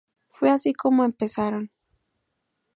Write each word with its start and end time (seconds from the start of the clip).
Fue 0.29 0.49
así, 0.49 0.73
como 0.73 1.03
empezaron. 1.05 1.69